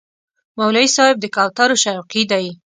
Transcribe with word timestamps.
مولوي 0.57 0.87
صاحب 0.95 1.15
د 1.19 1.25
کوترو 1.35 1.75
شوقي 1.83 2.23
دی. 2.31 2.45